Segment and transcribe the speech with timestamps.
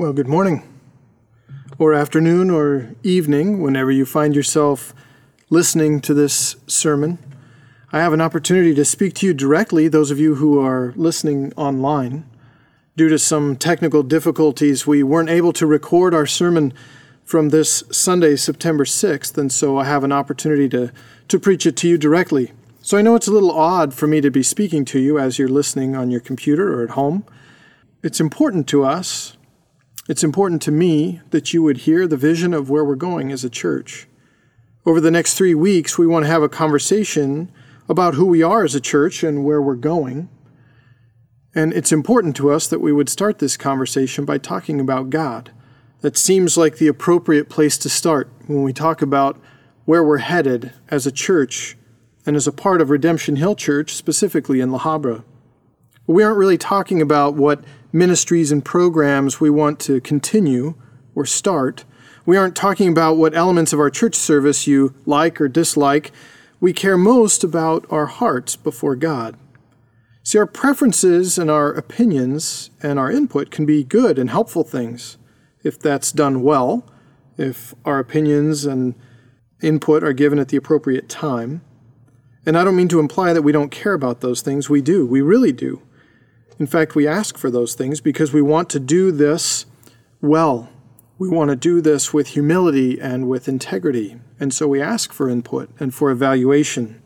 [0.00, 0.62] Well, good morning,
[1.78, 4.94] or afternoon, or evening, whenever you find yourself
[5.50, 7.18] listening to this sermon.
[7.92, 11.52] I have an opportunity to speak to you directly, those of you who are listening
[11.54, 12.24] online.
[12.96, 16.72] Due to some technical difficulties, we weren't able to record our sermon
[17.22, 20.90] from this Sunday, September 6th, and so I have an opportunity to,
[21.28, 22.52] to preach it to you directly.
[22.80, 25.38] So I know it's a little odd for me to be speaking to you as
[25.38, 27.22] you're listening on your computer or at home.
[28.02, 29.36] It's important to us
[30.08, 33.44] it's important to me that you would hear the vision of where we're going as
[33.44, 34.08] a church.
[34.86, 37.52] Over the next three weeks, we want to have a conversation
[37.88, 40.28] about who we are as a church and where we're going.
[41.54, 45.50] And it's important to us that we would start this conversation by talking about God.
[46.00, 49.38] That seems like the appropriate place to start when we talk about
[49.84, 51.76] where we're headed as a church
[52.24, 55.24] and as a part of Redemption Hill Church, specifically in La Habra.
[56.06, 60.74] We aren't really talking about what ministries and programs we want to continue
[61.14, 61.84] or start.
[62.24, 66.12] We aren't talking about what elements of our church service you like or dislike.
[66.60, 69.36] We care most about our hearts before God.
[70.22, 75.16] See, our preferences and our opinions and our input can be good and helpful things
[75.64, 76.84] if that's done well,
[77.36, 78.94] if our opinions and
[79.62, 81.62] input are given at the appropriate time.
[82.46, 84.70] And I don't mean to imply that we don't care about those things.
[84.70, 85.06] We do.
[85.06, 85.82] We really do.
[86.60, 89.64] In fact, we ask for those things because we want to do this
[90.20, 90.68] well.
[91.18, 94.20] We want to do this with humility and with integrity.
[94.38, 97.00] And so we ask for input and for evaluation.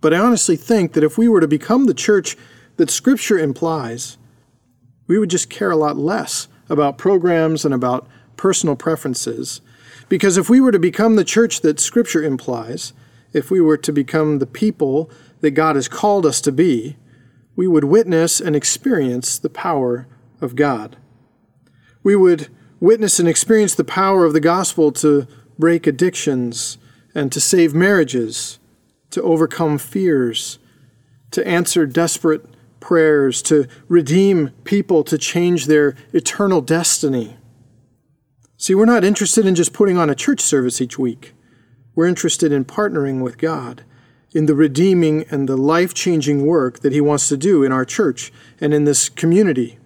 [0.00, 2.38] But I honestly think that if we were to become the church
[2.78, 4.16] that Scripture implies,
[5.06, 9.60] we would just care a lot less about programs and about personal preferences.
[10.08, 12.94] Because if we were to become the church that Scripture implies,
[13.34, 16.96] if we were to become the people that God has called us to be,
[17.58, 20.06] we would witness and experience the power
[20.40, 20.96] of God.
[22.04, 22.46] We would
[22.78, 25.26] witness and experience the power of the gospel to
[25.58, 26.78] break addictions
[27.16, 28.60] and to save marriages,
[29.10, 30.60] to overcome fears,
[31.32, 32.46] to answer desperate
[32.78, 37.38] prayers, to redeem people, to change their eternal destiny.
[38.56, 41.34] See, we're not interested in just putting on a church service each week.
[41.96, 43.82] We're interested in partnering with God
[44.32, 47.84] in the redeeming and the life changing work that He wants to do in our
[47.84, 49.78] church and in this community.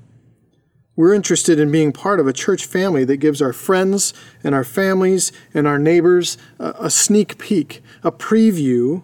[0.94, 4.12] We're interested in being part of a church family that gives our friends
[4.44, 9.03] and our families and our neighbors a, a sneak peek, a preview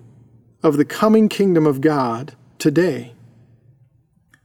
[0.62, 3.14] of the coming kingdom of God today.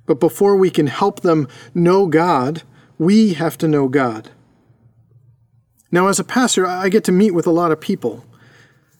[0.06, 2.64] But before we can help them know God,
[2.98, 4.30] we have to know God.
[5.92, 8.26] Now, as a pastor, I get to meet with a lot of people.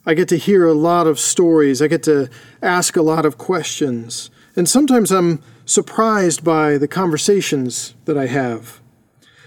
[0.06, 1.82] I get to hear a lot of stories.
[1.82, 2.30] I get to
[2.62, 4.30] ask a lot of questions.
[4.56, 8.82] And sometimes I'm surprised by the conversations that I have.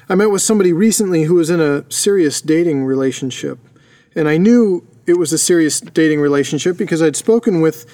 [0.09, 3.59] I met with somebody recently who was in a serious dating relationship.
[4.15, 7.87] And I knew it was a serious dating relationship because I'd spoken with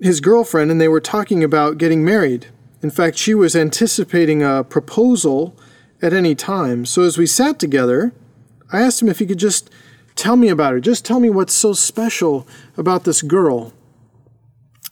[0.00, 2.46] his girlfriend and they were talking about getting married.
[2.82, 5.56] In fact, she was anticipating a proposal
[6.02, 6.84] at any time.
[6.84, 8.12] So as we sat together,
[8.72, 9.70] I asked him if he could just
[10.16, 10.80] Tell me about her.
[10.80, 13.72] Just tell me what's so special about this girl.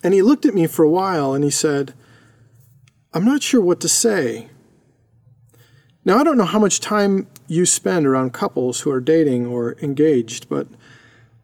[0.03, 1.95] And he looked at me for a while and he said,
[3.15, 4.49] I'm not sure what to say.
[6.05, 9.77] Now, I don't know how much time you spend around couples who are dating or
[9.81, 10.67] engaged, but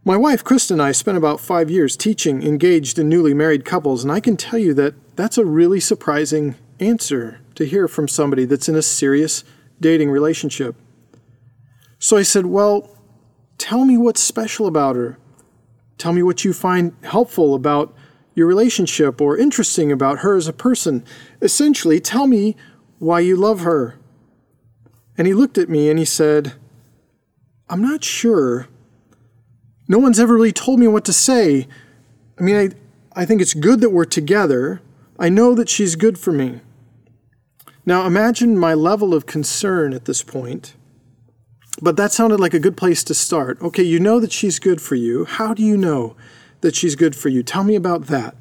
[0.05, 4.03] my wife, Krista, and I spent about five years teaching engaged and newly married couples,
[4.03, 8.45] and I can tell you that that's a really surprising answer to hear from somebody
[8.45, 9.45] that's in a serious
[9.81, 10.75] dating relationship.
[11.99, 12.91] So I said, Well,
[13.59, 15.19] Tell me what's special about her.
[15.99, 17.95] Tell me what you find helpful about
[18.35, 21.05] your relationship or interesting about her as a person.
[21.43, 22.57] Essentially, tell me
[23.01, 23.99] why you love her.
[25.17, 26.55] And he looked at me and he said,
[27.69, 28.69] I'm not sure.
[29.89, 31.67] No one's ever really told me what to say.
[32.39, 34.81] I mean, I, I think it's good that we're together.
[35.19, 36.61] I know that she's good for me.
[37.85, 40.75] Now, imagine my level of concern at this point
[41.81, 43.61] but that sounded like a good place to start.
[43.63, 45.25] Okay, you know that she's good for you.
[45.25, 46.17] How do you know
[46.61, 47.43] that she's good for you?
[47.43, 48.37] Tell me about that.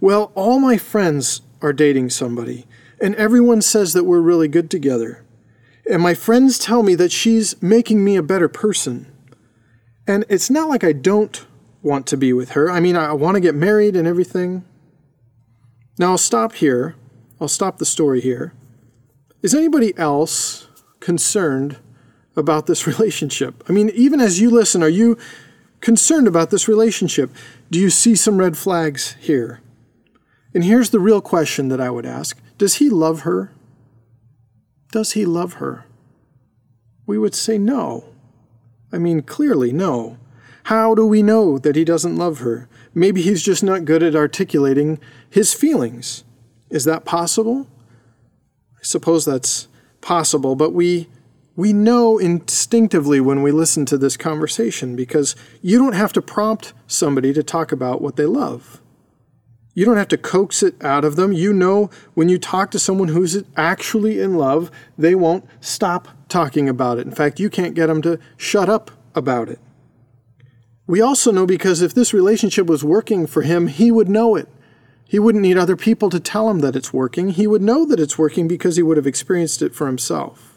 [0.00, 2.66] Well, all my friends are dating somebody,
[3.00, 5.24] and everyone says that we're really good together.
[5.88, 9.06] And my friends tell me that she's making me a better person.
[10.06, 11.44] And it's not like I don't
[11.82, 12.70] want to be with her.
[12.70, 14.64] I mean, I want to get married and everything.
[15.98, 16.96] Now, I'll stop here.
[17.40, 18.54] I'll stop the story here.
[19.42, 20.68] Is anybody else
[21.00, 21.78] concerned
[22.36, 23.62] about this relationship?
[23.68, 25.18] I mean, even as you listen, are you
[25.80, 27.30] concerned about this relationship?
[27.70, 29.60] Do you see some red flags here?
[30.54, 33.52] And here's the real question that I would ask Does he love her?
[34.90, 35.86] Does he love her?
[37.06, 38.04] We would say no.
[38.92, 40.18] I mean, clearly, no.
[40.64, 42.68] How do we know that he doesn't love her?
[42.94, 46.24] Maybe he's just not good at articulating his feelings.
[46.70, 47.66] Is that possible?
[48.76, 49.66] I suppose that's
[50.00, 51.08] possible, but we
[51.54, 56.72] we know instinctively when we listen to this conversation because you don't have to prompt
[56.86, 58.80] somebody to talk about what they love.
[59.74, 61.32] You don't have to coax it out of them.
[61.32, 66.68] You know when you talk to someone who's actually in love, they won't stop talking
[66.68, 67.06] about it.
[67.06, 69.60] In fact, you can't get them to shut up about it.
[70.86, 74.48] We also know because if this relationship was working for him, he would know it.
[75.06, 77.30] He wouldn't need other people to tell him that it's working.
[77.30, 80.51] He would know that it's working because he would have experienced it for himself.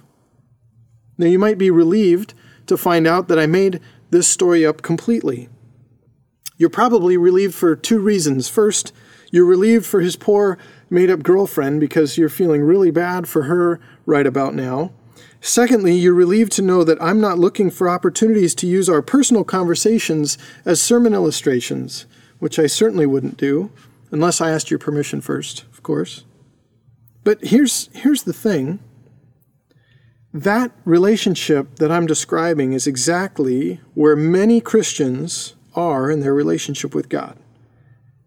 [1.18, 2.34] Now, you might be relieved
[2.68, 3.80] to find out that I made
[4.10, 5.50] this story up completely.
[6.58, 8.48] You're probably relieved for two reasons.
[8.48, 8.94] First,
[9.32, 10.58] you're relieved for his poor
[10.90, 14.92] made up girlfriend because you're feeling really bad for her right about now.
[15.42, 19.44] Secondly, you're relieved to know that I'm not looking for opportunities to use our personal
[19.44, 22.06] conversations as sermon illustrations,
[22.40, 23.72] which I certainly wouldn't do,
[24.12, 26.24] unless I asked your permission first, of course.
[27.24, 28.80] But here's, here's the thing
[30.36, 37.08] that relationship that I'm describing is exactly where many Christians are in their relationship with
[37.08, 37.38] God.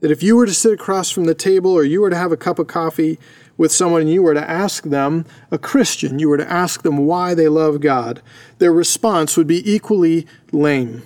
[0.01, 2.33] That if you were to sit across from the table or you were to have
[2.33, 3.19] a cup of coffee
[3.59, 6.97] with someone and you were to ask them, a Christian, you were to ask them
[6.97, 8.23] why they love God,
[8.57, 11.03] their response would be equally lame.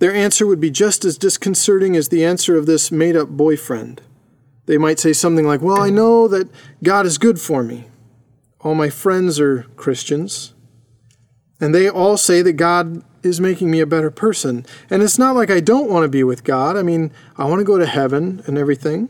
[0.00, 4.02] Their answer would be just as disconcerting as the answer of this made up boyfriend.
[4.66, 6.50] They might say something like, Well, I know that
[6.84, 7.86] God is good for me.
[8.60, 10.54] All my friends are Christians.
[11.60, 14.64] And they all say that God is making me a better person.
[14.90, 16.76] And it's not like I don't want to be with God.
[16.76, 19.08] I mean, I want to go to heaven and everything.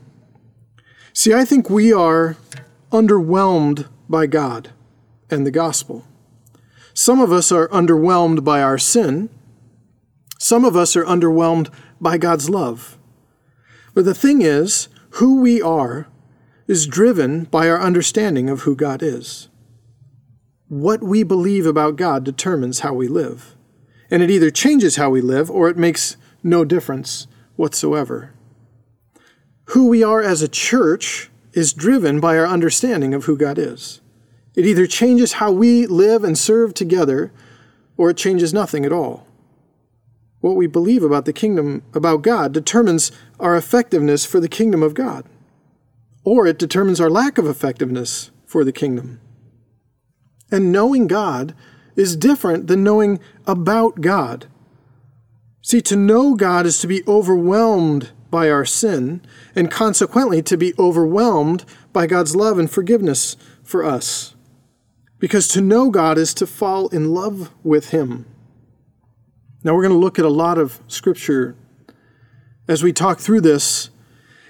[1.13, 2.37] See, I think we are
[2.91, 4.71] underwhelmed by God
[5.31, 6.05] and the gospel.
[6.95, 9.29] Some of us are underwhelmed by our sin.
[10.39, 11.71] Some of us are underwhelmed
[12.01, 12.97] by God's love.
[13.95, 16.07] But the thing is, who we are
[16.69, 19.49] is driven by our understanding of who God is.
[20.69, 23.57] What we believe about God determines how we live.
[24.11, 27.27] And it either changes how we live or it makes no difference
[27.57, 28.35] whatsoever.
[29.73, 34.03] Who we are as a church is driven by our understanding of who God is.
[34.55, 37.33] It either changes how we live and serve together,
[37.97, 39.27] or it changes nothing at all.
[40.41, 43.11] What we believe about the kingdom, about God, determines
[43.41, 45.25] our effectiveness for the kingdom of God,
[46.29, 49.19] or it determines our lack of effectiveness for the kingdom.
[50.51, 51.55] And knowing God
[51.97, 54.47] is different than knowing about God.
[55.63, 59.23] See, to know God is to be overwhelmed by our sin,
[59.57, 61.65] and consequently to be overwhelmed
[61.95, 64.35] by God's love and forgiveness for us.
[65.19, 68.27] Because to know God is to fall in love with Him.
[69.65, 71.57] Now, we're going to look at a lot of Scripture
[72.69, 73.89] as we talk through this.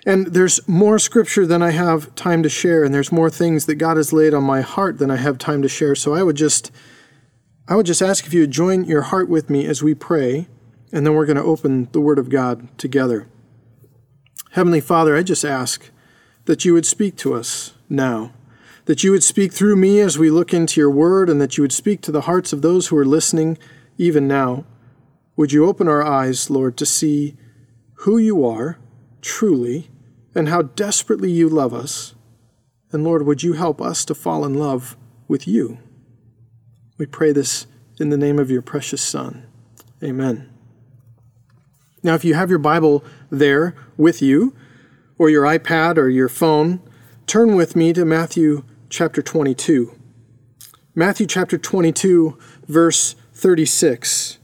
[0.09, 3.75] And there's more Scripture than I have time to share, and there's more things that
[3.75, 5.95] God has laid on my heart than I have time to share.
[5.95, 6.73] So I would just.
[7.69, 10.49] I would just ask if you would join your heart with me as we pray,
[10.91, 13.29] and then we're going to open the Word of God together.
[14.53, 15.91] Heavenly Father, I just ask
[16.47, 18.33] that you would speak to us now,
[18.87, 21.63] that you would speak through me as we look into your word, and that you
[21.63, 23.59] would speak to the hearts of those who are listening
[23.99, 24.65] even now.
[25.37, 27.37] Would you open our eyes, Lord, to see
[27.97, 28.79] who you are
[29.21, 29.91] truly
[30.35, 32.15] and how desperately you love us?
[32.93, 35.79] And Lord, would you help us to fall in love with you?
[36.97, 37.67] We pray this
[37.99, 39.47] in the name of your precious Son.
[40.03, 40.49] Amen.
[42.03, 44.55] Now, if you have your Bible there with you,
[45.19, 46.81] or your iPad or your phone,
[47.27, 49.95] turn with me to Matthew chapter 22.
[50.95, 54.39] Matthew chapter 22, verse 36.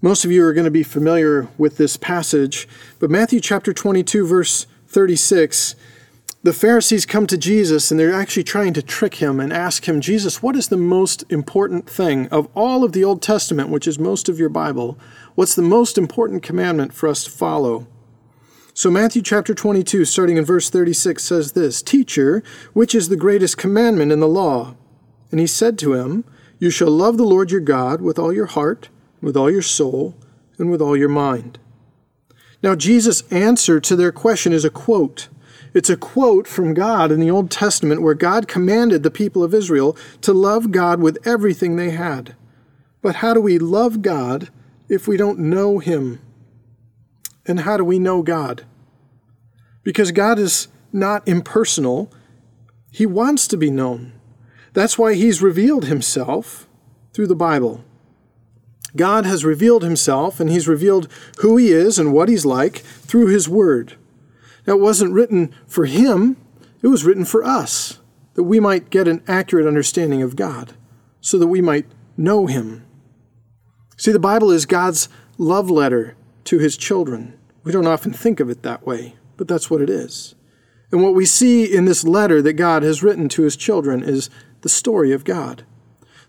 [0.00, 4.26] Most of you are going to be familiar with this passage, but Matthew chapter 22,
[4.26, 5.74] verse 36
[6.44, 10.02] the Pharisees come to Jesus and they're actually trying to trick him and ask him,
[10.02, 13.98] Jesus, what is the most important thing of all of the Old Testament, which is
[13.98, 14.98] most of your Bible?
[15.36, 17.86] What's the most important commandment for us to follow?
[18.74, 22.42] So, Matthew chapter 22, starting in verse 36, says this Teacher,
[22.74, 24.74] which is the greatest commandment in the law?
[25.30, 26.24] And he said to him,
[26.58, 28.90] You shall love the Lord your God with all your heart,
[29.22, 30.14] with all your soul,
[30.58, 31.58] and with all your mind.
[32.64, 35.28] Now, Jesus' answer to their question is a quote.
[35.74, 39.52] It's a quote from God in the Old Testament where God commanded the people of
[39.52, 42.34] Israel to love God with everything they had.
[43.02, 44.48] But how do we love God
[44.88, 46.20] if we don't know Him?
[47.44, 48.64] And how do we know God?
[49.82, 52.10] Because God is not impersonal,
[52.90, 54.14] He wants to be known.
[54.72, 56.66] That's why He's revealed Himself
[57.12, 57.84] through the Bible.
[58.96, 61.08] God has revealed Himself, and He's revealed
[61.38, 63.94] who He is and what He's like through His Word.
[64.66, 66.36] Now, it wasn't written for Him,
[66.82, 68.00] it was written for us,
[68.34, 70.74] that we might get an accurate understanding of God,
[71.20, 71.86] so that we might
[72.16, 72.84] know Him.
[73.96, 75.08] See, the Bible is God's
[75.38, 77.38] love letter to His children.
[77.62, 80.34] We don't often think of it that way, but that's what it is.
[80.92, 84.30] And what we see in this letter that God has written to His children is
[84.60, 85.64] the story of God.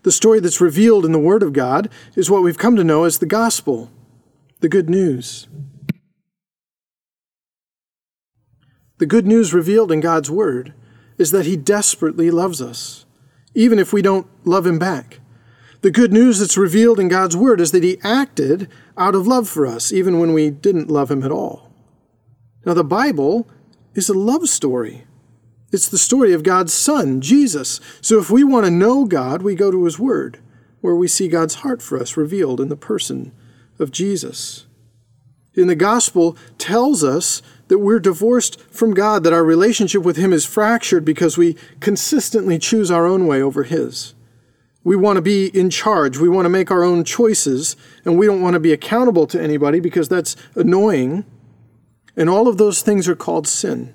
[0.02, 3.04] The story that's revealed in the Word of God is what we've come to know
[3.04, 3.90] as the gospel,
[4.60, 5.48] the good news.
[8.98, 10.72] The good news revealed in God's Word
[11.18, 13.04] is that He desperately loves us,
[13.54, 15.20] even if we don't love Him back.
[15.82, 19.48] The good news that's revealed in God's Word is that He acted out of love
[19.48, 21.70] for us, even when we didn't love Him at all.
[22.64, 23.48] Now, the Bible
[23.94, 25.05] is a love story.
[25.72, 27.80] It's the story of God's Son, Jesus.
[28.00, 30.38] So if we want to know God, we go to His Word,
[30.80, 33.32] where we see God's heart for us revealed in the person
[33.78, 34.66] of Jesus.
[35.54, 40.32] In the Gospel tells us that we're divorced from God, that our relationship with Him
[40.32, 44.14] is fractured because we consistently choose our own way over His.
[44.84, 46.18] We want to be in charge.
[46.18, 49.42] We want to make our own choices, and we don't want to be accountable to
[49.42, 51.24] anybody because that's annoying.
[52.16, 53.94] And all of those things are called sin.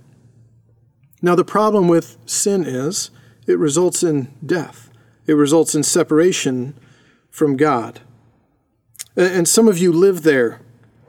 [1.21, 3.11] Now, the problem with sin is
[3.47, 4.89] it results in death,
[5.27, 6.75] it results in separation
[7.29, 8.01] from God.
[9.15, 10.61] And some of you live there.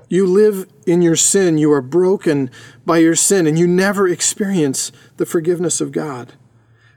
[0.09, 1.57] You live in your sin.
[1.57, 2.51] You are broken
[2.85, 6.35] by your sin, and you never experience the forgiveness of God.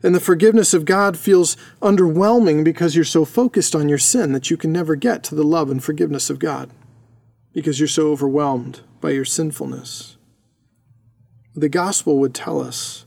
[0.04, 4.52] And the forgiveness of God feels underwhelming because you're so focused on your sin that
[4.52, 6.70] you can never get to the love and forgiveness of God
[7.54, 10.18] because you're so overwhelmed by your sinfulness.
[11.56, 13.05] The gospel would tell us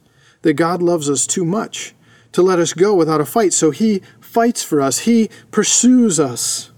[0.48, 1.94] that God loves us too much
[2.32, 6.70] to let us go without a fight, so He fights for us, He pursues us.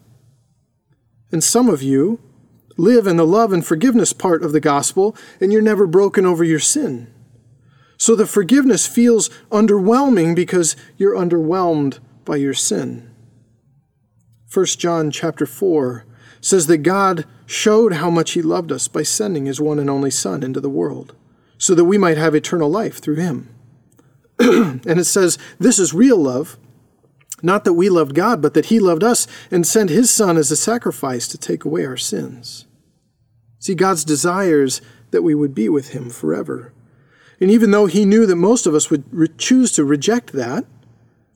[1.31, 2.19] And some of you
[2.77, 6.43] live in the love and forgiveness part of the gospel, and you're never broken over
[6.43, 7.15] your sin.
[7.97, 13.15] So the forgiveness feels underwhelming because you're underwhelmed by your sin.
[14.53, 16.07] 1 John chapter 4
[16.41, 20.11] says that God showed how much he loved us by sending his one and only
[20.11, 21.15] son into the world
[21.61, 23.55] so that we might have eternal life through him.
[24.87, 26.57] and it says this is real love,
[27.43, 30.51] not that we loved God, but that he loved us and sent his son as
[30.51, 32.67] a sacrifice to take away our sins.
[33.59, 34.81] See, God's desires
[35.11, 36.73] that we would be with him forever.
[37.39, 40.65] And even though he knew that most of us would re- choose to reject that,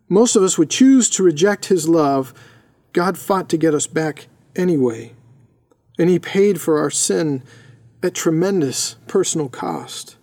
[0.08, 2.32] most of us would choose to reject his love,
[2.94, 5.12] God fought to get us back anyway.
[5.98, 7.42] And he paid for our sin
[8.02, 10.16] at tremendous personal cost.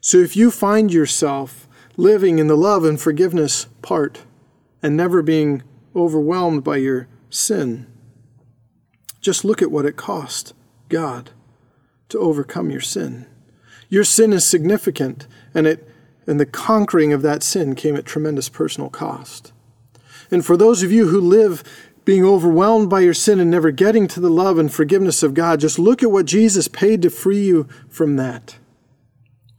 [0.00, 1.65] So if you find yourself
[1.96, 4.22] living in the love and forgiveness part
[4.82, 5.62] and never being
[5.94, 7.86] overwhelmed by your sin,
[9.20, 10.54] just look at what it cost
[10.88, 11.30] God
[12.08, 13.26] to overcome your sin.
[13.88, 15.88] Your sin is significant, and it
[16.26, 19.52] and the conquering of that sin came at tremendous personal cost.
[20.30, 21.62] And for those of you who live
[22.04, 25.60] being overwhelmed by your sin and never getting to the love and forgiveness of God,
[25.60, 28.56] just look at what Jesus paid to free you from that.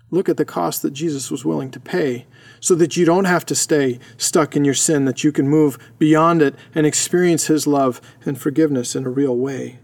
[0.09, 2.25] Look at the cost that Jesus was willing to pay
[2.59, 5.77] so that you don't have to stay stuck in your sin, that you can move
[5.99, 9.79] beyond it and experience His love and forgiveness in a real way.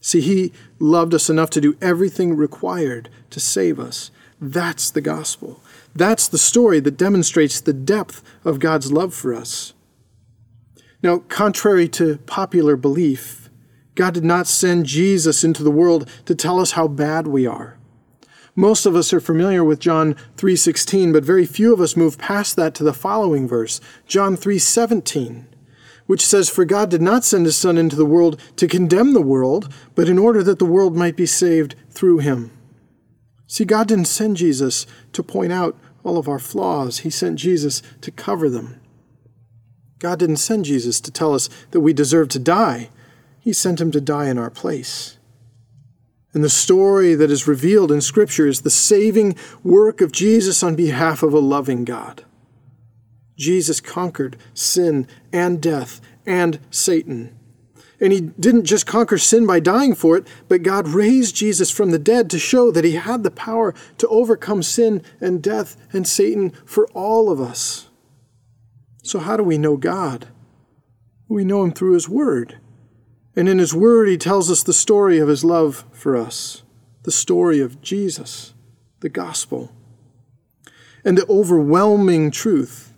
[0.00, 4.10] See, He loved us enough to do everything required to save us.
[4.40, 5.62] That's the gospel.
[5.94, 9.72] That's the story that demonstrates the depth of God's love for us.
[11.02, 13.48] Now, contrary to popular belief,
[13.94, 17.78] God did not send Jesus into the world to tell us how bad we are.
[18.54, 22.56] Most of us are familiar with John 3:16, but very few of us move past
[22.56, 25.46] that to the following verse, John 3:17
[26.06, 29.22] which says, For God did not send his Son into the world to condemn the
[29.22, 32.50] world, but in order that the world might be saved through him.
[33.46, 37.82] See, God didn't send Jesus to point out all of our flaws, He sent Jesus
[38.00, 38.80] to cover them.
[39.98, 42.90] God didn't send Jesus to tell us that we deserve to die,
[43.38, 45.16] He sent Him to die in our place.
[46.34, 50.74] And the story that is revealed in Scripture is the saving work of Jesus on
[50.74, 52.24] behalf of a loving God.
[53.36, 57.36] Jesus conquered sin and death and Satan.
[58.00, 61.90] And he didn't just conquer sin by dying for it, but God raised Jesus from
[61.90, 66.06] the dead to show that he had the power to overcome sin and death and
[66.06, 67.88] Satan for all of us.
[69.04, 70.28] So, how do we know God?
[71.28, 72.58] We know him through his word.
[73.34, 76.62] And in his word, he tells us the story of his love for us,
[77.04, 78.52] the story of Jesus,
[79.00, 79.72] the gospel.
[81.04, 82.92] And the overwhelming truth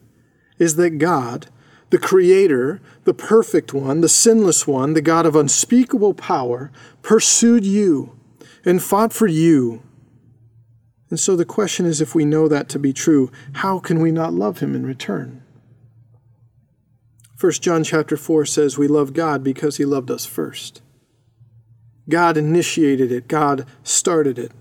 [0.58, 1.46] is that God,
[1.90, 6.72] the Creator, the perfect one, the sinless one, the God of unspeakable power,
[7.02, 8.18] pursued you
[8.64, 9.82] and fought for you.
[11.10, 14.10] And so the question is if we know that to be true, how can we
[14.10, 15.43] not love him in return?
[17.40, 20.82] 1 John chapter 4 says we love God because he loved us first.
[22.08, 24.52] God initiated it, God started it.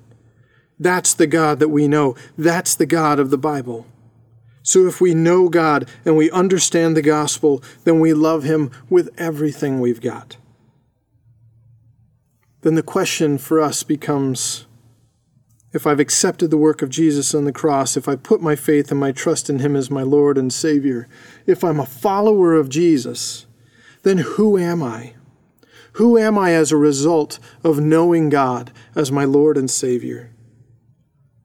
[0.79, 2.15] That's the God that we know.
[2.37, 3.85] That's the God of the Bible.
[4.63, 9.09] So if we know God and we understand the gospel, then we love him with
[9.17, 10.37] everything we've got.
[12.61, 14.65] Then the question for us becomes
[15.73, 18.91] if I've accepted the work of Jesus on the cross, if I put my faith
[18.91, 21.07] and my trust in him as my Lord and Savior,
[21.47, 23.47] if I'm a follower of Jesus,
[24.03, 25.15] then who am I?
[25.93, 30.31] Who am I as a result of knowing God as my Lord and Savior?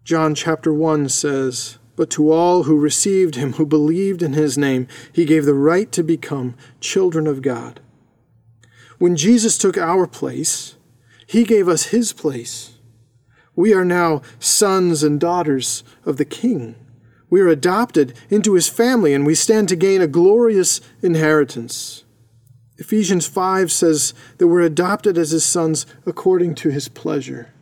[0.05, 4.89] John chapter 1 says, But to all who received him, who believed in his name,
[5.13, 7.81] he gave the right to become children of God.
[8.99, 10.77] When Jesus took our place,
[11.27, 12.78] he gave us his place.
[13.59, 16.77] We are now sons and daughters of the King.
[17.29, 22.05] We are adopted into his family, and we stand to gain a glorious inheritance.
[22.77, 27.53] Ephesians 5 says that we're adopted as his sons according to his pleasure.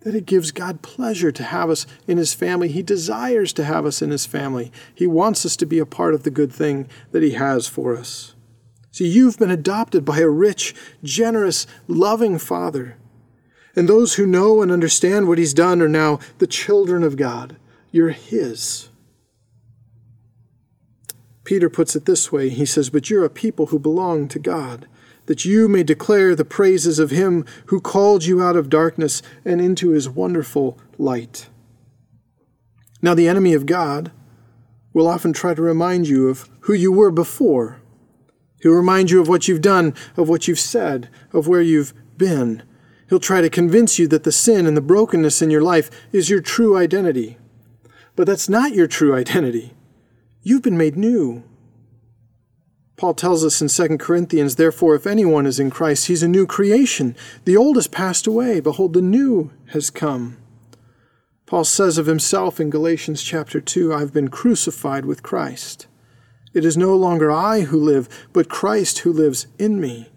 [0.00, 2.68] That it gives God pleasure to have us in his family.
[2.68, 4.72] He desires to have us in his family.
[4.94, 7.94] He wants us to be a part of the good thing that he has for
[7.98, 8.34] us.
[8.92, 12.96] See, you've been adopted by a rich, generous, loving Father.
[13.78, 17.54] And those who know and understand what he's done are now the children of God.
[17.92, 18.88] You're his.
[21.44, 24.88] Peter puts it this way He says, But you're a people who belong to God,
[25.26, 29.60] that you may declare the praises of him who called you out of darkness and
[29.60, 31.48] into his wonderful light.
[33.00, 34.10] Now, the enemy of God
[34.92, 37.80] will often try to remind you of who you were before.
[38.60, 42.64] He'll remind you of what you've done, of what you've said, of where you've been.
[43.08, 46.28] He'll try to convince you that the sin and the brokenness in your life is
[46.28, 47.38] your true identity.
[48.16, 49.74] But that's not your true identity.
[50.42, 51.44] You've been made new.
[52.96, 56.46] Paul tells us in 2 Corinthians, Therefore, if anyone is in Christ, he's a new
[56.46, 57.16] creation.
[57.44, 58.60] The old has passed away.
[58.60, 60.36] Behold, the new has come.
[61.46, 65.86] Paul says of himself in Galatians chapter 2, I've been crucified with Christ.
[66.52, 70.10] It is no longer I who live, but Christ who lives in me.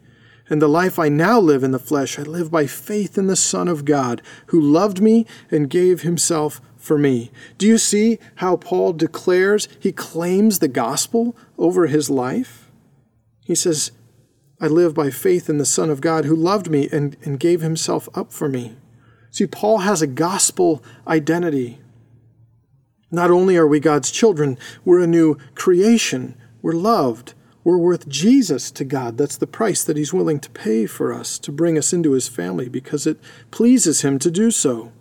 [0.51, 3.37] And the life I now live in the flesh, I live by faith in the
[3.37, 7.31] Son of God, who loved me and gave himself for me.
[7.57, 12.69] Do you see how Paul declares, he claims the gospel over his life?
[13.45, 13.93] He says,
[14.59, 17.61] I live by faith in the Son of God who loved me and, and gave
[17.61, 18.75] himself up for me.
[19.29, 21.79] See, Paul has a gospel identity.
[23.09, 26.35] Not only are we God's children, we're a new creation.
[26.61, 27.35] We're loved.
[27.63, 29.17] We're worth Jesus to God.
[29.17, 32.27] That's the price that He's willing to pay for us to bring us into His
[32.27, 33.19] family because it
[33.51, 34.91] pleases Him to do so.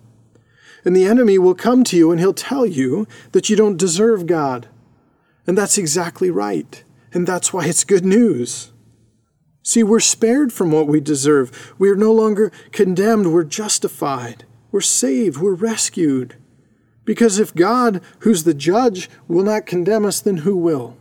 [0.85, 4.27] And the enemy will come to you and he'll tell you that you don't deserve
[4.27, 4.69] God.
[5.47, 6.83] And that's exactly right.
[7.13, 8.73] And that's why it's good news.
[9.63, 11.75] See, we're spared from what we deserve.
[11.79, 13.33] We are no longer condemned.
[13.33, 14.45] We're justified.
[14.73, 15.37] We're saved.
[15.37, 16.37] We're rescued.
[17.05, 20.97] Because if God, who's the judge, will not condemn us, then who will?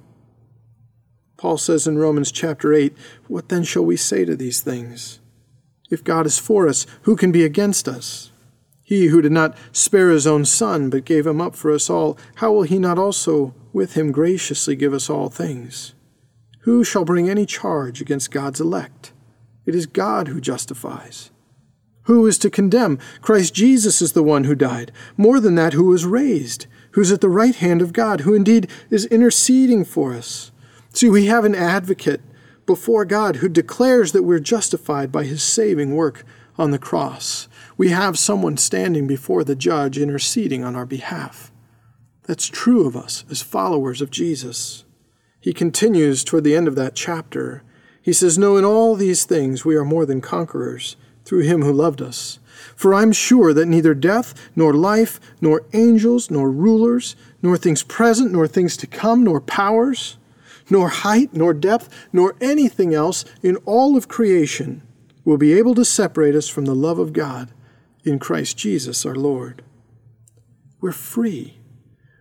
[1.39, 2.93] Paul says in Romans chapter 8,
[3.30, 5.21] What then shall we say to these things?
[5.89, 8.32] If God is for us, who can be against us?
[8.84, 12.17] He who did not spare his own son, but gave him up for us all,
[12.36, 15.93] how will he not also with him graciously give us all things?
[16.63, 19.13] Who shall bring any charge against God's elect?
[19.65, 21.32] It is God who justifies.
[22.02, 22.99] Who is to condemn?
[23.21, 24.91] Christ Jesus is the one who died.
[25.15, 28.69] More than that, who was raised, who's at the right hand of God, who indeed
[28.89, 30.52] is interceding for us.
[30.93, 32.21] See, we have an advocate
[32.65, 36.23] before God who declares that we're justified by his saving work
[36.58, 37.47] on the cross
[37.80, 41.49] we have someone standing before the judge interceding on our behalf.
[42.23, 44.84] That's true of us as followers of Jesus.
[45.39, 47.63] He continues toward the end of that chapter.
[48.02, 51.71] He says, No, in all these things we are more than conquerors through him who
[51.71, 52.39] loved us.
[52.75, 58.34] For I'm sure that neither death, nor life, nor angels, nor rulers, nor things present,
[58.34, 60.17] nor things to come, nor powers,
[60.69, 64.82] nor height, nor depth, nor anything else in all of creation
[65.25, 67.51] will be able to separate us from the love of God
[68.03, 69.63] in Christ Jesus our Lord.
[70.82, 71.55] We're free.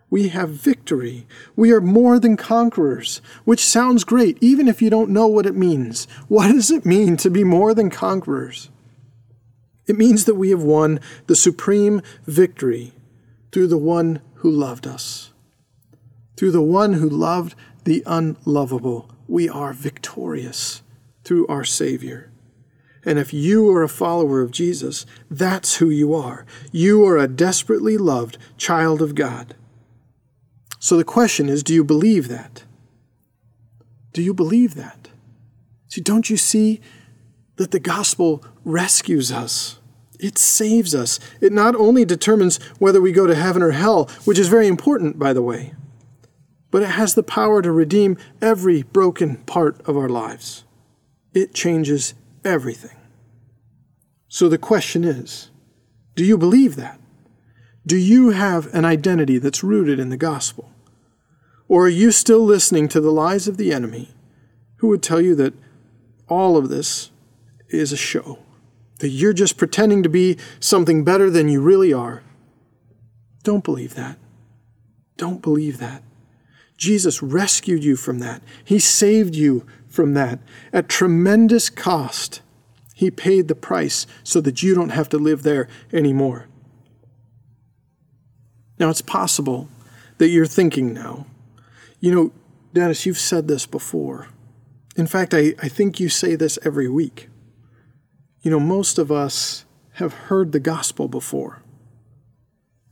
[0.09, 1.27] We have victory.
[1.55, 5.55] We are more than conquerors, which sounds great, even if you don't know what it
[5.55, 6.07] means.
[6.27, 8.69] What does it mean to be more than conquerors?
[9.87, 12.93] It means that we have won the supreme victory
[13.51, 15.31] through the one who loved us,
[16.37, 17.55] through the one who loved
[17.89, 19.09] the unlovable.
[19.27, 20.83] We are victorious
[21.23, 22.31] through our Savior.
[23.03, 26.45] And if you are a follower of Jesus, that's who you are.
[26.71, 29.55] You are a desperately loved child of God.
[30.77, 32.63] So the question is do you believe that?
[34.13, 35.07] Do you believe that?
[35.87, 36.81] See, don't you see
[37.55, 39.79] that the gospel rescues us?
[40.19, 41.19] It saves us.
[41.41, 45.17] It not only determines whether we go to heaven or hell, which is very important,
[45.17, 45.73] by the way,
[46.71, 50.63] but it has the power to redeem every broken part of our lives.
[51.33, 52.97] It changes everything.
[54.27, 55.49] So the question is
[56.15, 56.99] do you believe that?
[57.85, 60.69] Do you have an identity that's rooted in the gospel?
[61.67, 64.09] Or are you still listening to the lies of the enemy
[64.77, 65.53] who would tell you that
[66.27, 67.11] all of this
[67.69, 68.39] is a show?
[68.99, 72.21] that you're just pretending to be something better than you really are.
[73.43, 74.17] Don't believe that.
[75.17, 76.03] Don't believe that.
[76.79, 78.41] Jesus rescued you from that.
[78.63, 80.39] He saved you from that.
[80.71, 82.41] At tremendous cost,
[82.95, 86.47] He paid the price so that you don't have to live there anymore.
[88.79, 89.67] Now, it's possible
[90.19, 91.25] that you're thinking now,
[91.99, 92.31] you know,
[92.73, 94.29] Dennis, you've said this before.
[94.95, 97.29] In fact, I, I think you say this every week.
[98.41, 101.61] You know, most of us have heard the gospel before.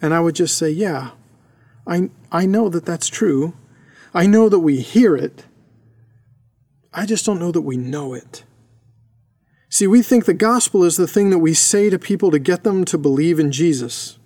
[0.02, 1.12] And I would just say, yeah,
[1.86, 3.54] I, I know that that's true.
[4.14, 5.46] I know that we hear it.
[6.94, 8.44] I just don't know that we know it.
[9.70, 12.64] See, we think the gospel is the thing that we say to people to get
[12.64, 14.18] them to believe in Jesus.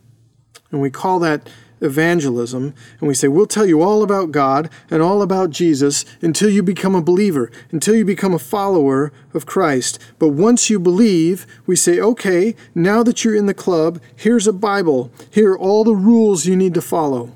[0.72, 1.50] And we call that
[1.82, 6.50] evangelism and we say, We'll tell you all about God and all about Jesus until
[6.50, 10.00] you become a believer, until you become a follower of Christ.
[10.20, 14.54] But once you believe, we say, Okay, now that you're in the club, here's a
[14.54, 15.12] Bible.
[15.32, 17.32] Here are all the rules you need to follow.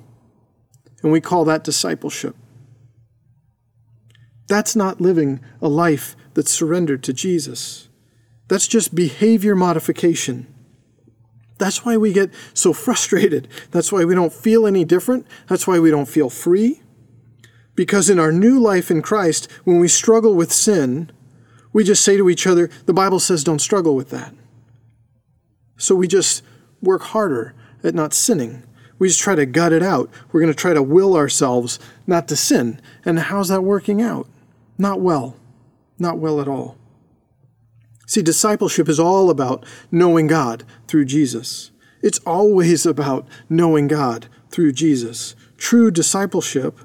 [1.05, 2.35] And we call that discipleship.
[4.47, 7.89] That's not living a life that's surrendered to Jesus.
[8.47, 10.47] That's just behavior modification.
[11.59, 13.47] That's why we get so frustrated.
[13.69, 15.27] That's why we don't feel any different.
[15.47, 16.81] That's why we don't feel free.
[17.75, 21.11] Because in our new life in Christ, when we struggle with sin,
[21.71, 24.33] we just say to each other, the Bible says don't struggle with that.
[25.77, 26.41] So we just
[26.81, 28.63] work harder at not sinning.
[28.97, 30.09] We just try to gut it out.
[30.31, 32.81] We're going to try to will ourselves not to sin.
[33.03, 34.27] And how's that working out?
[34.77, 35.35] Not well.
[35.99, 36.77] Not well at all.
[38.07, 41.71] See, discipleship is all about knowing God through Jesus.
[42.01, 45.35] It's always about knowing God through Jesus.
[45.57, 46.79] True discipleship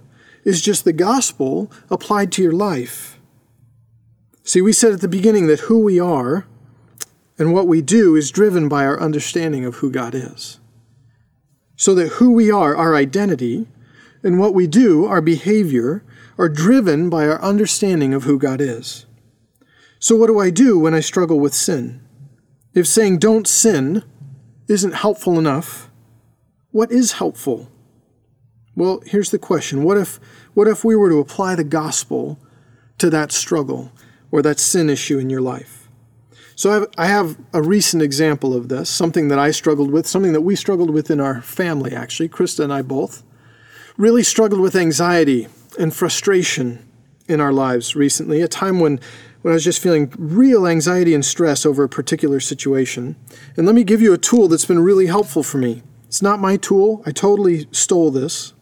[0.44, 3.20] is just the gospel applied to your life.
[4.44, 6.46] See, we said at the beginning that who we are
[7.38, 10.59] and what we do is driven by our understanding of who God is.
[11.80, 13.66] So that who we are, our identity,
[14.22, 16.04] and what we do, our behavior,
[16.36, 19.06] are driven by our understanding of who God is.
[19.98, 22.02] So, what do I do when I struggle with sin?
[22.74, 24.04] If saying don't sin
[24.68, 25.90] isn't helpful enough,
[26.70, 27.70] what is helpful?
[28.76, 30.20] Well, here's the question What if,
[30.52, 32.38] what if we were to apply the gospel
[32.98, 33.90] to that struggle
[34.30, 35.79] or that sin issue in your life?
[36.60, 40.06] So, I have, I have a recent example of this, something that I struggled with,
[40.06, 42.28] something that we struggled with in our family, actually.
[42.28, 43.22] Krista and I both
[43.96, 46.86] really struggled with anxiety and frustration
[47.26, 49.00] in our lives recently, a time when
[49.40, 53.16] when I was just feeling real anxiety and stress over a particular situation.
[53.56, 55.82] And let me give you a tool that's been really helpful for me.
[56.08, 58.52] It's not my tool, I totally stole this.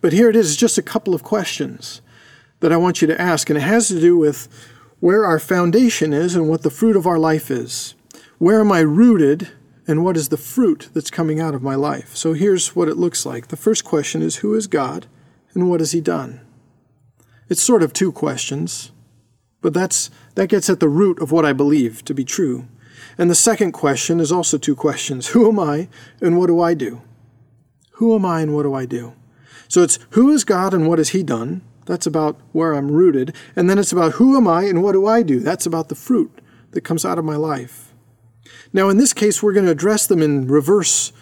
[0.00, 2.00] But here it is, just a couple of questions
[2.60, 4.46] that I want you to ask, and it has to do with
[5.04, 7.94] where our foundation is and what the fruit of our life is.
[8.38, 9.50] Where am I rooted,
[9.86, 12.16] and what is the fruit that's coming out of my life?
[12.16, 13.48] So here's what it looks like.
[13.48, 15.06] The first question is Who is God,
[15.52, 16.40] and what has He done?
[17.50, 18.92] It's sort of two questions.
[19.60, 22.66] But that's, that gets at the root of what I believe to be true.
[23.18, 25.88] And the second question is also two questions Who am I
[26.22, 27.02] and what do I do?
[27.96, 29.12] Who am I and what do I do?
[29.68, 31.60] So it's who is God and what has He done?
[31.86, 33.34] That's about where I'm rooted.
[33.56, 35.40] And then it's about who am I and what do I do?
[35.40, 36.40] That's about the fruit
[36.72, 37.94] that comes out of my life.
[38.72, 41.12] Now, in this case, we're going to address them in reverse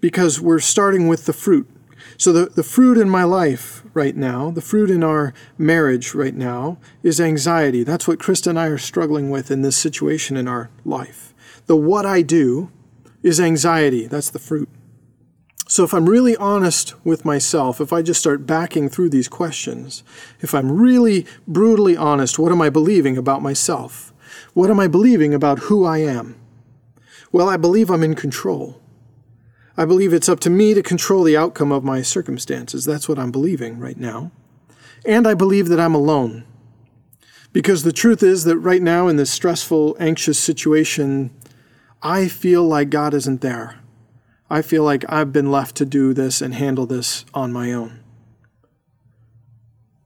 [0.00, 1.68] because we're starting with the fruit.
[2.16, 6.34] So, the, the fruit in my life right now, the fruit in our marriage right
[6.34, 7.82] now, is anxiety.
[7.84, 11.32] That's what Krista and I are struggling with in this situation in our life.
[11.66, 12.70] The what I do
[13.22, 14.06] is anxiety.
[14.06, 14.68] That's the fruit.
[15.70, 20.02] So, if I'm really honest with myself, if I just start backing through these questions,
[20.40, 24.14] if I'm really brutally honest, what am I believing about myself?
[24.54, 26.40] What am I believing about who I am?
[27.32, 28.80] Well, I believe I'm in control.
[29.76, 32.86] I believe it's up to me to control the outcome of my circumstances.
[32.86, 34.32] That's what I'm believing right now.
[35.04, 36.44] And I believe that I'm alone.
[37.52, 41.30] Because the truth is that right now, in this stressful, anxious situation,
[42.02, 43.80] I feel like God isn't there.
[44.50, 48.00] I feel like I've been left to do this and handle this on my own.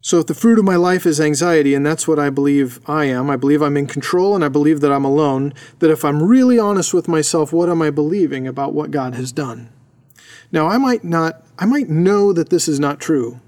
[0.05, 3.05] So, if the fruit of my life is anxiety, and that's what I believe I
[3.05, 6.25] am, I believe I'm in control and I believe that I'm alone, that if I'm
[6.25, 9.71] really honest with myself, what am I believing about what God has done?
[10.51, 13.41] Now, I might not, I might know that this is not true,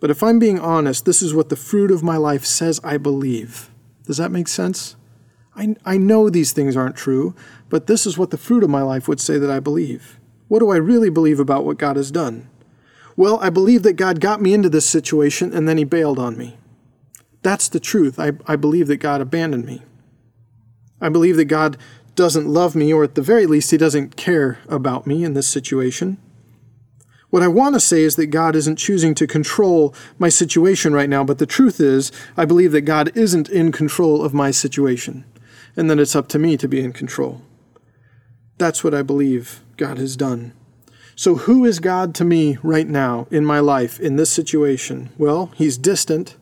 [0.00, 2.96] but if I'm being honest, this is what the fruit of my life says I
[2.96, 3.70] believe.
[4.06, 4.96] Does that make sense?
[5.54, 7.34] I, I know these things aren't true,
[7.68, 10.18] but this is what the fruit of my life would say that I believe.
[10.50, 12.48] What do I really believe about what God has done?
[13.14, 16.36] Well, I believe that God got me into this situation and then he bailed on
[16.36, 16.56] me.
[17.42, 18.18] That's the truth.
[18.18, 19.82] I, I believe that God abandoned me.
[21.00, 21.76] I believe that God
[22.16, 25.46] doesn't love me, or at the very least, he doesn't care about me in this
[25.46, 26.18] situation.
[27.28, 31.08] What I want to say is that God isn't choosing to control my situation right
[31.08, 35.24] now, but the truth is, I believe that God isn't in control of my situation,
[35.76, 37.40] and that it's up to me to be in control.
[38.60, 40.52] That's what I believe God has done.
[41.16, 45.08] So, who is God to me right now in my life, in this situation?
[45.16, 46.36] Well, He's distant,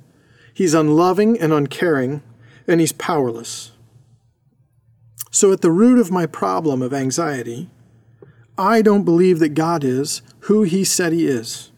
[0.52, 2.22] He's unloving and uncaring,
[2.66, 3.70] and He's powerless.
[5.31, 7.70] So, at the root of my problem of anxiety,
[8.59, 11.70] I don't believe that God is who He said He is.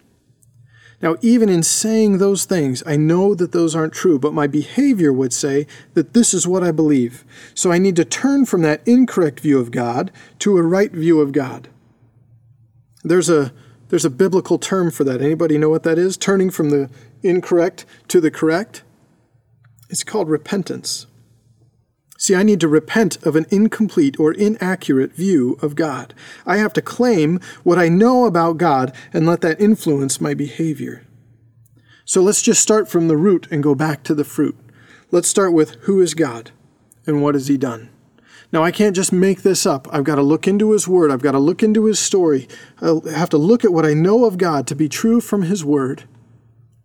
[1.03, 5.13] Now, even in saying those things, I know that those aren't true, but my behavior
[5.13, 7.25] would say that this is what I believe.
[7.55, 10.11] So I need to turn from that incorrect view of God
[10.41, 11.69] to a right view of God.
[13.03, 13.53] There's a
[13.89, 15.21] there's a biblical term for that.
[15.21, 16.17] Anybody know what that is?
[16.17, 16.89] Turning from the
[17.25, 18.85] incorrect to the correct?
[19.89, 21.07] It's called repentance.
[22.21, 26.13] See, I need to repent of an incomplete or inaccurate view of God.
[26.45, 31.07] I have to claim what I know about God and let that influence my behavior.
[32.05, 34.55] So let's just start from the root and go back to the fruit.
[35.11, 36.51] Let's start with who is God
[37.07, 37.89] and what has He done?
[38.53, 39.89] Now, I can't just make this up.
[39.91, 41.11] I've got to look into His Word.
[41.11, 42.47] I've got to look into His story.
[42.83, 45.65] I have to look at what I know of God to be true from His
[45.65, 46.05] Word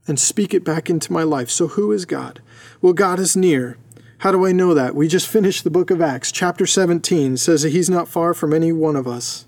[0.07, 1.49] and speak it back into my life.
[1.49, 2.39] So, who is God?
[2.81, 3.77] Well, God is near.
[4.25, 4.95] How do I know that?
[4.95, 6.31] We just finished the book of Acts.
[6.31, 9.45] Chapter 17 says that He's not far from any one of us.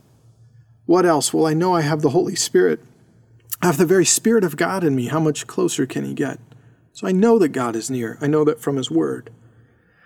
[0.86, 1.34] What else?
[1.34, 2.82] Well, I know I have the Holy Spirit.
[3.60, 5.08] I have the very Spirit of God in me.
[5.08, 6.38] How much closer can He get?
[6.94, 8.20] So I know that God is near.
[8.22, 9.32] I know that from His Word.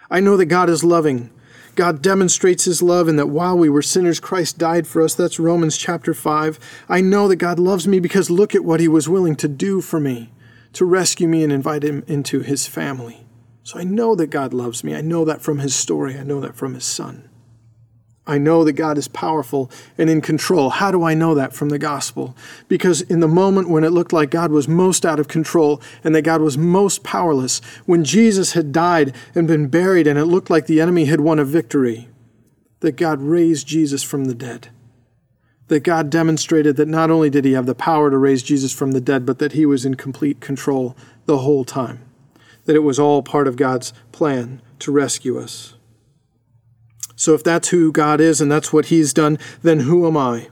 [0.10, 1.32] I know that God is loving.
[1.76, 5.14] God demonstrates his love in that while we were sinners, Christ died for us.
[5.14, 6.86] That's Romans chapter 5.
[6.88, 9.82] I know that God loves me because look at what he was willing to do
[9.82, 10.32] for me
[10.72, 13.26] to rescue me and invite him into his family.
[13.72, 14.94] So I know that God loves me.
[14.94, 16.18] I know that from his story.
[16.18, 17.30] I know that from his son.
[18.28, 20.72] I know that God is powerful and in control.
[20.72, 22.36] How do I know that from the gospel?
[22.68, 26.14] Because in the moment when it looked like God was most out of control and
[26.14, 30.50] that God was most powerless, when Jesus had died and been buried and it looked
[30.50, 32.10] like the enemy had won a victory,
[32.82, 34.68] that God raised Jesus from the dead.
[35.70, 38.92] That God demonstrated that not only did he have the power to raise Jesus from
[38.92, 40.94] the dead, but that he was in complete control
[41.26, 42.04] the whole time.
[42.66, 45.76] That it was all part of God's plan to rescue us.
[47.16, 50.50] So if that's who God is and that's what He's done, then who am I?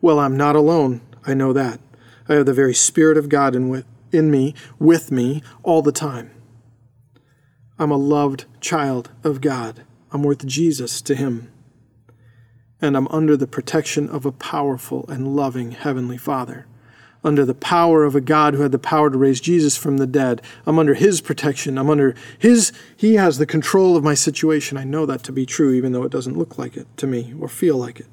[0.00, 1.02] Well, I'm not alone.
[1.26, 1.80] I know that.
[2.28, 5.92] I have the very Spirit of God in, with, in me, with me, all the
[5.92, 6.30] time.
[7.78, 9.84] I'm a loved child of God.
[10.10, 11.52] I'm worth Jesus to Him.
[12.80, 16.66] And I'm under the protection of a powerful and loving Heavenly Father
[17.28, 20.06] under the power of a God who had the power to raise Jesus from the
[20.06, 20.42] dead.
[20.66, 21.78] I'm under his protection.
[21.78, 24.76] I'm under his, he has the control of my situation.
[24.76, 27.34] I know that to be true, even though it doesn't look like it to me
[27.38, 28.06] or feel like it.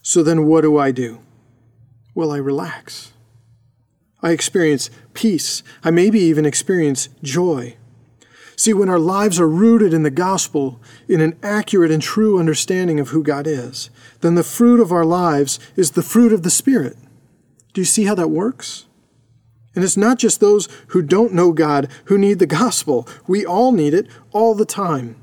[0.00, 1.20] So then what do I do?
[2.14, 3.12] Well, I relax.
[4.22, 5.62] I experience peace.
[5.84, 7.76] I maybe even experience joy.
[8.56, 13.00] See, when our lives are rooted in the gospel, in an accurate and true understanding
[13.00, 13.88] of who God is,
[14.20, 16.96] then the fruit of our lives is the fruit of the Spirit.
[17.72, 18.86] Do you see how that works?
[19.74, 23.06] And it's not just those who don't know God who need the gospel.
[23.26, 25.16] We all need it all the time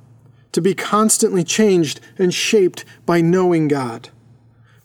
[0.53, 4.09] to be constantly changed and shaped by knowing God.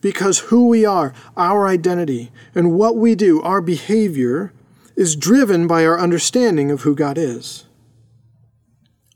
[0.01, 4.53] Because who we are, our identity, and what we do, our behavior,
[4.96, 7.64] is driven by our understanding of who God is.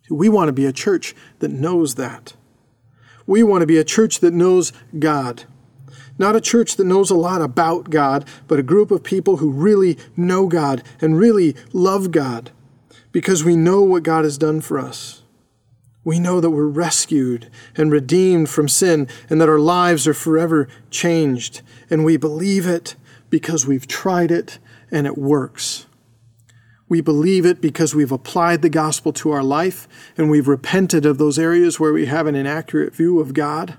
[0.08, 2.34] We want to be a church that knows that.
[3.26, 5.44] We want to be a church that knows God.
[6.18, 9.50] Not a church that knows a lot about God, but a group of people who
[9.50, 12.50] really know God and really love God
[13.12, 15.22] because we know what God has done for us.
[16.04, 20.68] We know that we're rescued and redeemed from sin and that our lives are forever
[20.90, 21.62] changed.
[21.90, 22.94] And we believe it
[23.28, 24.58] because we've tried it
[24.90, 25.86] and it works.
[26.88, 31.18] We believe it because we've applied the gospel to our life and we've repented of
[31.18, 33.76] those areas where we have an inaccurate view of God.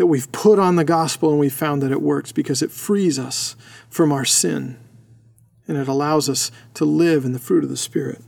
[0.00, 3.18] That we've put on the gospel and we've found that it works because it frees
[3.18, 3.54] us
[3.90, 4.78] from our sin
[5.68, 8.22] and it allows us to live in the fruit of the Spirit.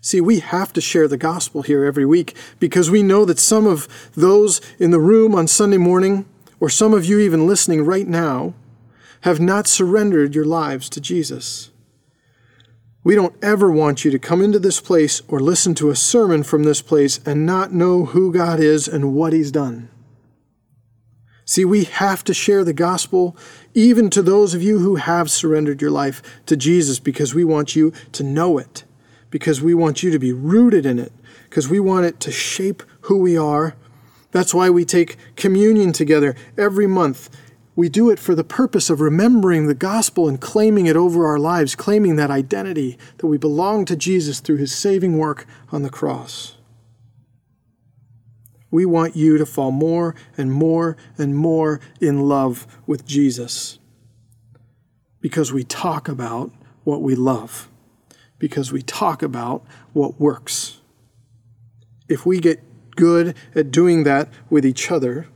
[0.00, 3.68] See, we have to share the gospel here every week because we know that some
[3.68, 6.26] of those in the room on Sunday morning,
[6.58, 8.52] or some of you even listening right now,
[9.20, 11.70] have not surrendered your lives to Jesus.
[13.04, 16.42] We don't ever want you to come into this place or listen to a sermon
[16.42, 19.88] from this place and not know who God is and what He's done.
[21.52, 23.36] See, we have to share the gospel
[23.74, 27.76] even to those of you who have surrendered your life to Jesus because we want
[27.76, 28.84] you to know it
[29.28, 31.12] because we want you to be rooted in it,
[31.50, 33.74] because we want it to shape who we are.
[34.30, 37.28] That's why we take communion together every month.
[37.76, 41.38] We do it for the purpose of remembering the gospel and claiming it over our
[41.38, 45.90] lives, claiming that identity that we belong to Jesus through his saving work on the
[45.90, 46.51] cross.
[48.72, 53.78] We want you to fall more and more and more in love with Jesus
[55.20, 56.50] because we talk about
[56.82, 57.68] what we love
[58.38, 60.80] because we talk about what works.
[62.08, 62.60] If we get
[62.96, 65.28] good at doing that with each other,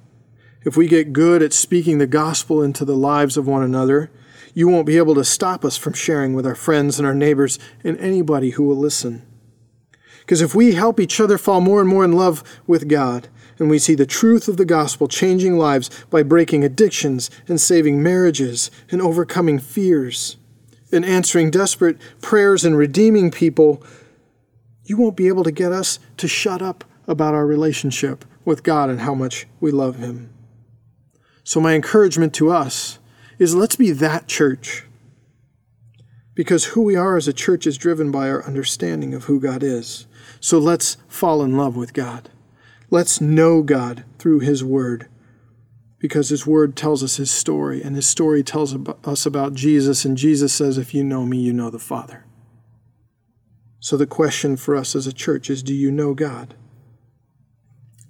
[0.64, 4.10] if we get good at speaking the gospel into the lives of one another,
[4.54, 7.58] you won't be able to stop us from sharing with our friends and our neighbors
[7.84, 9.24] and anybody who will listen.
[10.26, 13.28] Because if we help each other fall more and more in love with God,
[13.60, 18.02] and we see the truth of the gospel changing lives by breaking addictions and saving
[18.02, 20.36] marriages and overcoming fears,
[20.90, 23.80] and answering desperate prayers and redeeming people,
[24.84, 28.90] you won't be able to get us to shut up about our relationship with God
[28.90, 30.30] and how much we love Him.
[31.44, 32.98] So, my encouragement to us
[33.38, 34.84] is let's be that church.
[36.34, 39.62] Because who we are as a church is driven by our understanding of who God
[39.62, 40.06] is.
[40.46, 42.30] So let's fall in love with God.
[42.88, 45.08] Let's know God through His Word
[45.98, 48.72] because His Word tells us His story, and His story tells
[49.04, 52.26] us about Jesus, and Jesus says, If you know me, you know the Father.
[53.80, 56.54] So the question for us as a church is Do you know God?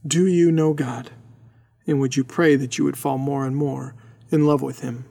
[0.06, 1.12] Do you know God?
[1.86, 3.94] And would you pray that you would fall more and more
[4.30, 5.06] in love with Him?